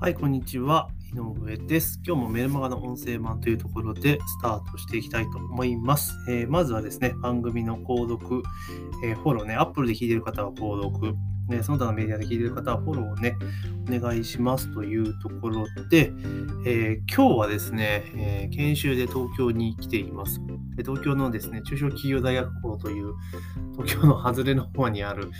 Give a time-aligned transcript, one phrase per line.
[0.00, 0.88] はい、こんにちは。
[1.12, 2.00] 井上です。
[2.06, 6.14] 今日もメルマガの音声版というところでスタートしていきたいと思います。
[6.26, 8.42] えー、まずはですね、番組の購読、
[9.04, 11.14] えー、フォローね、Apple で聞いてる方は購読、
[11.50, 13.36] ね、その他のメディアで聞いてる方はフォローをね、
[13.94, 16.10] お願いしますというところで、
[16.64, 20.40] えー、今日はですね、え、研修で東京に来ています。
[20.82, 23.14] 東京のですね、中小企業大学校という
[23.76, 25.30] 東京の外れの方にある、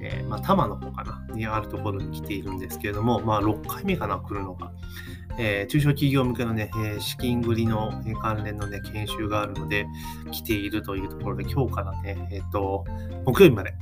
[0.00, 4.72] えー、まあ、多摩の方かな、にあるところに来ているんですけれども、まあ、6回目かな、来るのが。
[5.40, 9.86] えー、中小企業向けのね、え、資金繰りの、関連のね、研修があるので、
[10.32, 12.84] 来ているというところで、今日からね、えっ、と、
[13.24, 13.74] 木曜日まで、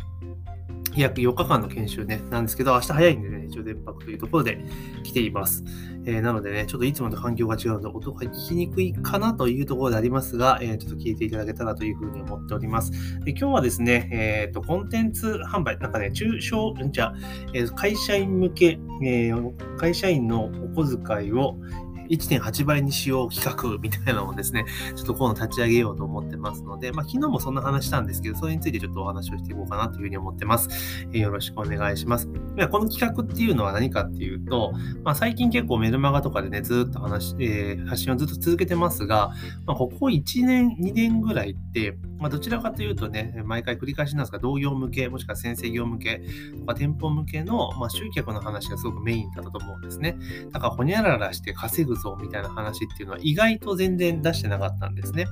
[1.00, 4.58] 約4日間の研修ね、なんですけど、明日早いんでね、一応電波というところで
[5.02, 5.64] 来ています。
[6.06, 12.92] えー、なのでね、ちょっといつもと環境が違うので、音が聞きにくいかなというところでありますが、えー、ちょっと聞いていただけたらというふうに思っております。
[13.24, 17.12] で今日はですね、えっ、ー、と、コンテンツ販売、なんかね、中小、じゃ
[17.52, 21.56] えー、会社員向け、えー、会社員のお小遣いを、
[22.08, 30.68] 1.8倍にしよう企画みたいなのをですね、ちょっと今度立ち上げようと思ってますので、まあ、昨日もそんな話したんですけど、それについてちょっとお話をしていこうかなというふうに思ってます。
[31.12, 32.28] えー、よろしくお願いします。
[32.54, 34.72] ではこの企画っていうのは何かっていうと、
[35.04, 39.32] まあ、最近結構メルマガとかでね、ずっと話、えー、発信をずっと続けてますが、
[39.66, 46.22] まあ、ここ1年、2年ぐらいって、まあ、どちらかというとね、毎回繰り返しなんですが、同業向け、もしくは先生業向け
[46.58, 50.16] とか店舗向けの、まあ、集客の話がすごくメインだったと思うんですね。
[50.52, 55.26] だから、ほにゃららして稼ぐぞみたいな話っていうのは意外と全然出してなかったんですね。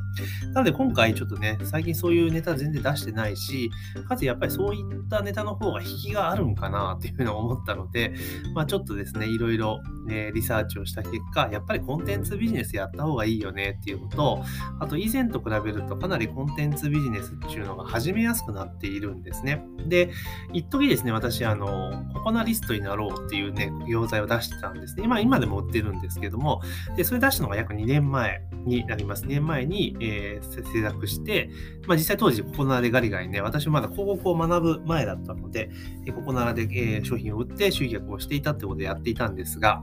[0.53, 3.71] なので、今回ちょっとね、最近そういうネタ全然出してないし、
[4.09, 8.15] かつやっぱりそういったネタの方が引きがあるんかなっていうふうに思ったので、
[8.55, 14.43] まあ、ちょっとですね、いろいろ、ね、リサーチをした結果、やっぱりコンテンツビジネスやった方がいいよねっていうのと、
[14.81, 19.65] あと以前と比べるとかなりコンテンツビジネスっていうのが始めやすくなっているんですね。
[19.87, 20.11] で、
[20.53, 25.05] 一時ですね、私、あの、ココナリストになろうっていうね、業材を出してたんですね。
[25.05, 26.54] 今、今でも売ってるんですけども、
[26.97, 29.25] で、それ出したのが約2年前になります。
[29.25, 31.51] 2年前に、えー、制作して、
[31.87, 35.71] まあ、実際当時ココナラでガリガリね、私まだ広告を学ぶ前だったので、
[36.15, 39.83] ココナラで、えー、商品を売って集客をしていたってことでやっていたんですが、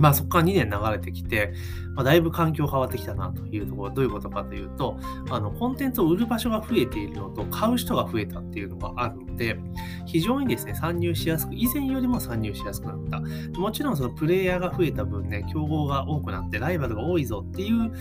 [0.00, 1.52] まあそこから2年流れてきて、
[1.94, 4.98] まあ、だいぶ環境変わってきたなというところ、どういうことかというと、
[5.30, 9.58] あのコンテンツを売る場所が増えているのと、買う人が増えたっていうのがあるので、
[10.06, 13.20] 非常にですね、参入しやすく、以前よりも参入しやすくなった。
[13.58, 17.92] もちろんそのプレイヤーが増えた分ね、競合が多くなって、ライバルが多いぞっていう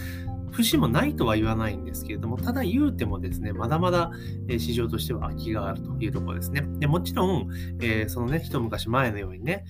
[0.51, 4.11] 節もないとは言わないんですけれども、ただ言うてもですね、まだまだ
[4.57, 6.63] 市場としては空きがあるというところですね。
[6.79, 7.47] でもちろん、
[7.81, 9.65] えー、そのね、一昔前のようにね、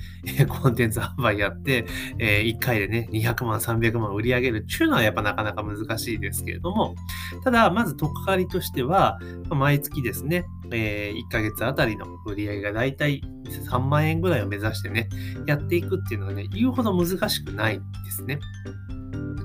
[0.47, 1.85] コンテンツ販売やって、
[2.17, 6.95] えー、1回でね、200万、300万売り上げるっていうのはやっぱなかなか難しいですけれども、
[7.43, 9.19] ただ、まずとっかかりとしては、
[9.49, 15.09] 毎月ですね、えー、1ヶ月あたりの売り上げがだいたい3万円ぐらいを目指してね、
[15.45, 18.39] やっていくっていうのはね、言うほど難しくないですね。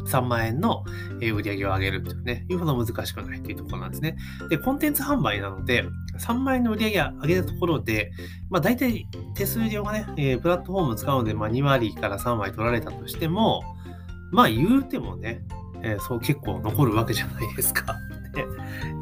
[0.06, 0.84] 3万円の
[1.20, 4.16] 売り上げを上げるというね、いうほど難しくないというところなんですね。
[4.48, 5.84] で、コンテンツ販売なので、
[6.18, 8.12] 3万円の売り上げを上げたところで、
[8.50, 13.62] まあ大体手数料がね、え、プラットフォーム使うので、まあ2割から3割取られたとしても、
[14.30, 15.42] まあ言うてもね、
[15.82, 17.96] え、そう結構残るわけじゃないですか。
[18.34, 18.46] ね。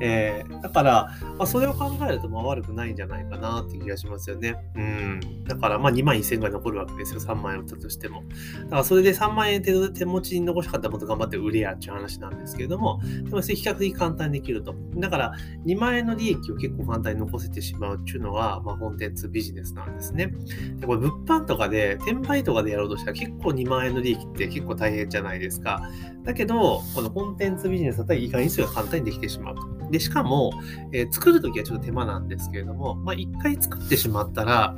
[0.01, 4.57] えー、だから、まあ、それを考えるとまあ悪くないんじゃないかなっていう気がしますよね。
[4.77, 5.45] うん。
[5.45, 7.21] だから、まあ2万1000円ぐらい残るわけですよ。
[7.21, 8.23] 3万円売ったとしても。
[8.65, 14.75] だから、それで3万円手手持ちに残しかったらもっと頑張って売れやっていう話なんですけれども、でもそれ比較的簡単にできると。
[14.97, 15.33] だから、
[15.67, 20.33] 2万円の利益を結構簡単に残せてしまうっていうのは、まあ、コンテンツビジネスなんですね。
[20.77, 25.83] で、これ物販とかで、転売とかでやろうとしたら結構2万円の利益って結構大変じゃないですか。
[26.25, 29.91] だけど、このコンテンツビジネスだったら意外にそれが簡単にできてしまうと。
[29.91, 30.53] で、しかも、
[30.93, 34.75] えー、作るときはちょっと手間なんですけれども、まあ、1回作ってしまったら、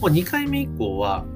[0.00, 1.26] もう2回目以降は、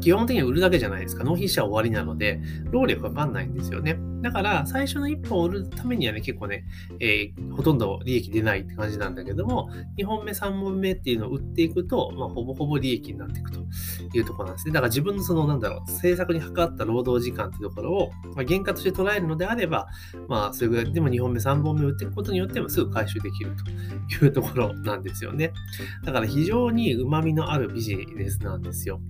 [0.00, 1.24] 基本的に売るだけじゃないですか。
[1.24, 2.40] 納品者は終わりなので、
[2.70, 3.98] 労力かかんないんですよね。
[4.20, 6.64] だから、最初の1本を売るためにはね、結構ね、
[7.00, 13.60] えー、ほとんど利益出ないって感じなんだけども、2本目、3本目っていうのを売っていくと、まあ、ほぼほぼ利益になっていくと
[14.14, 14.72] いうところなんですね。
[14.72, 19.86] だから自分のその、なんだろう、制作にかかった労働時間っていうところを、まあ、原価として捉えるのであれば、
[20.28, 23.52] まあ、それぐらいでも2本目、3本目売っていくことによってもすぐ回収できる
[24.18, 25.52] というところなんですよね。
[26.04, 29.00] だから非常に旨味のあるビジネスなんですよ。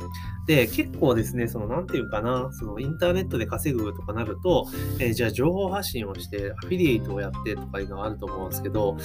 [0.47, 4.67] で、結構ですね、その、なんていうかな、そのインターネットで稼ぐとかなると、
[5.01, 8.97] えー、じゃあ情報発信をして、アフィリエイトをやってとかいうのはあると思うんですけど、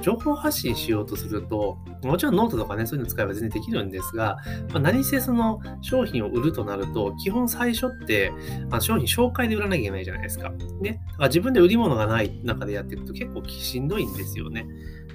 [0.00, 4.38] 情報発信しようとすると、もちろんノートとかね、そういうの使えば全然できるんですが、
[4.72, 8.32] まあ、何せその商品を売るとなると、基本最初って、
[8.68, 10.50] まあ、商品紹介で売らなきゃいけないじゃないですか。
[10.80, 11.00] ね。
[11.20, 14.66] から自分で売り物がない中でやっていくと結構しんどいんですよね。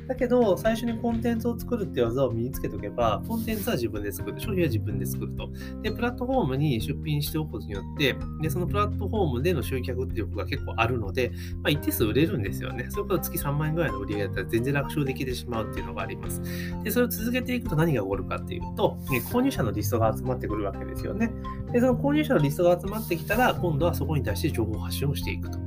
[0.07, 5.50] だけど、最初にコンテンツを作るっていう技を身につけておけば、コンテンツは自分で作る、商品は自分で作ると。
[5.81, 11.31] で、プラットフォームに出品しておくことによって、で、そのプラットフォームでの集客っていうことが結構あるので、
[11.63, 12.86] まあ、一定数売れるんですよね。
[12.90, 16.40] それこそ月3万円ぐらいの売り上げだったら全然楽勝できてしまうっていうのがあります。
[16.84, 21.31] で、それを続けていくと何が起こるかっていうと、ね、購入者のリストが集まってくるわけですよね。
[21.72, 25.57] で、その購入者のリストが集まってきたら、今度はそこに対して情報発信をしていくと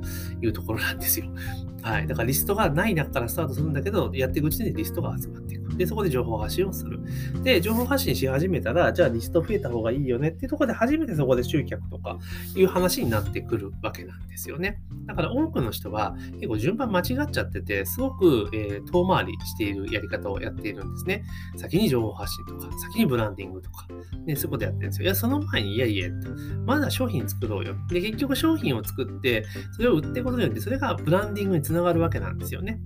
[0.41, 1.27] いうところなんですよ。
[1.81, 2.07] はい。
[2.07, 5.68] だからリストがない中からスタートするんだけど、やっていくうちにリストが集まっていく。
[5.79, 6.99] で、そこで情報発信をする。
[7.41, 12.17] で、情報発信し始めたら、じゃあリスト増えた方がいいよねっていうところで初めてそこで集客とか
[12.53, 14.81] いう話になってくるわけなんですよね。
[15.05, 21.23] だから多くの人は結構順番間違っちゃってて、すごく、え、遠回りしているやり方をやっているんですね。
[21.55, 23.87] 先に情報発信とか、先にブランディングとか、
[24.25, 25.05] ね、そこでやってるんですよ。
[25.05, 26.09] いや、その前に、いやいや、
[26.65, 27.73] まずは商品作ろうよ。
[27.87, 32.81] で、結局商品を作って、それを売っていくことによって、それがブランディングにつながるわけなんですよね。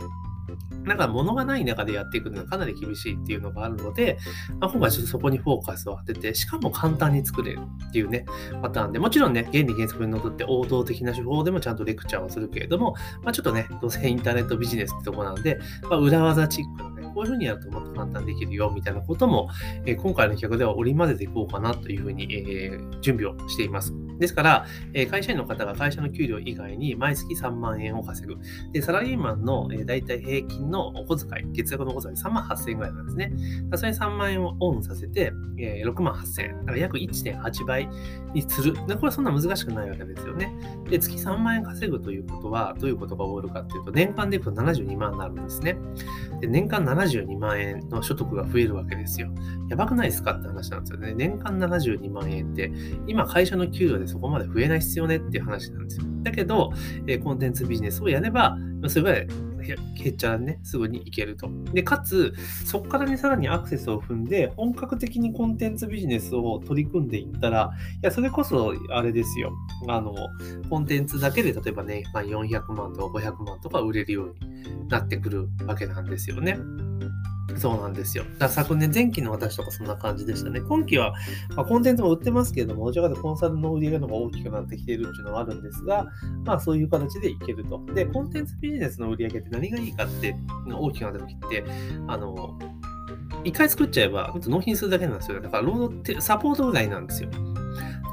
[0.87, 4.17] だから物がない中でやっていくのはかなり厳しいっていうのがあるので、
[4.59, 8.25] まあ、今回ちょっとそこにフォーカスを当てて、しかも簡単に作れるっていうね、
[8.61, 15.59] パターンで、もちろんね、原理原則にのっとって王道的な手法でもちゃんとレクチャーをするけれども、まあ、ちょっとね、どうせインターネットビジネスってとこなんで、
[15.89, 19.49] まあ、裏技チックなこういうふうにやるともっと簡単できるよみたいなことも、
[19.85, 23.93] えー、今回の企画では織り交ぜていこうかなというふうに、えー、準備をしています。
[24.19, 28.37] ですから、え、会社員の方が会社の給料以外に毎月3万円を稼ぐ。
[28.71, 33.31] で、サラリーマンの、え、大体平均のお小遣い、月額のお小遣い3万8000円ぐらいなんですね。
[33.75, 36.59] それ3万円をオンさせて、え、6万8000円。
[36.59, 37.89] だから約1.8倍
[38.33, 38.73] にする。
[38.73, 40.51] これはそんな難しくないわけですよね。
[40.89, 45.77] で、月3万円稼ぐということは、どういうことが起こるかっていうと、年間でいくと72万になるんですね。
[46.41, 49.29] で、年間72万円の所得が増えるわけですよ。
[49.69, 51.13] やばくないですかって話なんですよね。
[51.15, 52.71] 年間72万円って、
[53.07, 56.05] 今会社の給料でそこまで増えない必要ねっていう話なんですよ。
[56.23, 56.71] だけど、
[57.07, 58.57] えコンテンツビジネスをやれば、
[58.87, 59.27] それぐらい
[59.63, 61.49] へっちゃうね、すぐに行けると。
[61.73, 62.33] で、かつ、
[62.65, 69.53] そこからね、さらにアクセスを踏んで、本格的にコンテンツビジネスを取り組んでいったら、いや、それこそ、あれですよ。
[69.87, 70.13] あの、
[70.69, 76.57] コンテンツだけで、例えばね、まあ、400万とか500万とか売れるようになってくるわけなんですよね。
[77.55, 78.25] そうなんですよ。
[78.37, 80.61] だ昨年、前期の私とかそんな感じでしたね。
[80.61, 81.13] 今期は、
[81.55, 86.05] まあ、コンテンツも売ってますけれども、どちらかとコンサルの売り上げの方が大きくなってきているっていうのはあるんですが、
[86.45, 87.83] まあそういう形でいけると。
[87.93, 90.35] で、コンテンツビジネスの売り上げって何がいいかって、
[90.67, 91.63] 大きくなった時って、
[92.07, 92.57] あの、
[93.43, 95.41] 一回作っちゃえば、納品するだけなんですよ。
[95.41, 97.29] だから、ロードって、サポートぐらいなんですよ。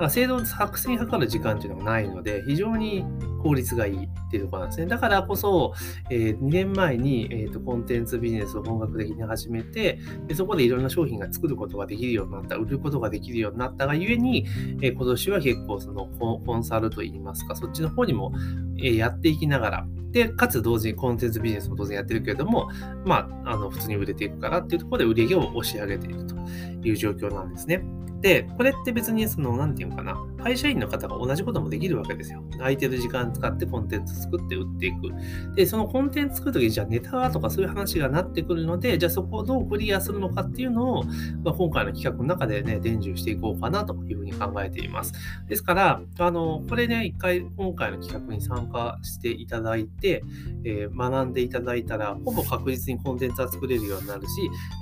[0.00, 3.05] だから、制度作成にかかる時間っていうのがないので、非常に
[3.43, 4.87] 効率がいいっていうところなんですね。
[4.87, 5.75] だからこそ、
[6.08, 14.47] えー、2年前に、えーと、コンテンツビジネスを本格的に始めてで、そこでいろんな商品が作ることができるようになった、売ることができるようになったがゆえに、
[14.81, 18.32] えー、今年は結構そのコンサルといいますか、そっちの方にも、
[18.79, 22.69] えー、やっていきながら、で、かつ同時にコンテンツビジネスも当然やってるけれども、
[23.05, 26.35] まあ、あの、普通に売れていくからっていうところで売り上げを押し上げていると
[26.82, 27.85] いう状況なんですね。
[28.20, 32.42] で、これって別にその、なんていうのかな、会社員の方が同じこともできるわけですよ。
[32.58, 35.54] 空いてる時間使ってコンテンツ作って売っていく。
[35.54, 41.04] で、そのコンテンツ作るときに、じゃあネタとかそういう話がなってくるので、じゃあそこをどうクリアするのかっていうのを、
[41.44, 45.12] まあ、今回の企画の中でね、伝授していこうかなというふうに考えています。
[45.48, 50.22] ですから、あの、これね、一回今回の企画に参加していただいて、
[50.64, 54.28] えー、学んでいただいたら、ほぼ確実にコンテンツは作れるようになるし、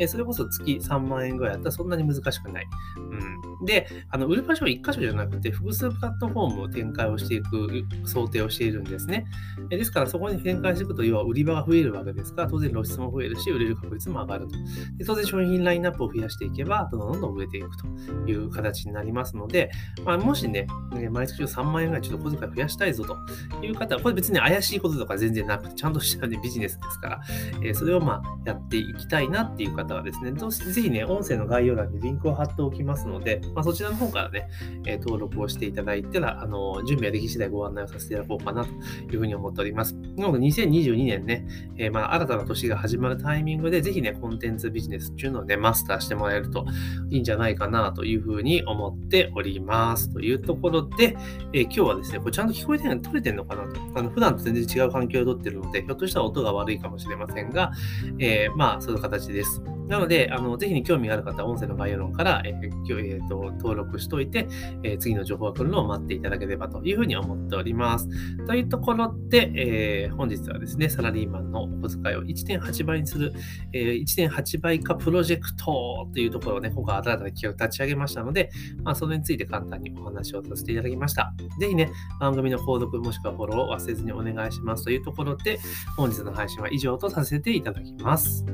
[0.00, 2.66] えー、それこそ月3万円ぐらいだったらそんなに難しくない。
[2.96, 3.64] うん。
[3.64, 9.26] で、あの、売る場所は1箇所じゃなくて、複数プラットフォームを展開をしていく想定をしているんですね。
[9.68, 14.56] ですから、そこに展開していくと、要は売り場が増えるわけですから、当然露出も増えるし、売れる確率も上がると。
[14.96, 17.86] で当然、商品ラインナップを増やしていけば、どんどんどん売れていくと
[18.30, 19.70] いう形になりますので、
[20.04, 20.66] まあ、もしね、
[21.10, 23.16] 毎月3万円ぐらいちょっと小遣い増やしたいぞと
[23.64, 27.20] いう方は、これ別に怪しいこととか全然なくて、ちゃんとした、ね、ビジネスですから、
[27.62, 34.48] えー、それをまあやっていきたいなっていう方はですね、どうぜひね、音声の概要欄にリンクを貼っておきますので、まあ、そちらの方からね、
[34.86, 38.70] え、登録をしていただいたら、あの準備はでき次第ご案内をさせていただこうかなと
[39.12, 39.94] いうふうに思っております。
[40.16, 46.66] なので、2022年ね、えー、まあ新たな年が始まるタイミングで、ぜひね、コンテンツビジネスっていうのをね、マスターしてもらえると
[47.10, 50.12] いいんじゃないかなというふうに思っております。
[50.12, 51.16] というところで、
[51.52, 53.80] え今日はですね、これちゃんと聞こえてるの取れてるのかなと。
[53.94, 57.72] あの普段と全然違う環境をとってるので、ひょっとしたら音が悪いかもしれませんが、
[58.18, 59.62] えー、まあ、そういう形です。
[59.88, 62.54] なので、あのぜひに興味がある方は音声の概要欄から、えー
[62.98, 64.46] えーと、登録しておいて、
[64.82, 68.08] えー、次の情報が来るのを待っていただければというふうに思っております。
[68.46, 73.32] というところで、えー、本日はですね、サラリーマンのお小遣いを1.8倍にする、
[73.72, 78.50] えー、1.8倍化プロジェクトというところをね、今回新たな企画を立ち上げましたので、
[78.82, 81.32] まあ、それについて簡単にお話をさせていただきました。
[81.58, 81.90] ぜひね、
[82.20, 85.58] 番組の購読もしくはフォローを忘れずにお願いしますというところで、
[85.96, 88.44] 本日の配信は以上とさせていただきます。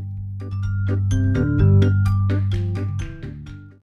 [0.87, 2.24] Música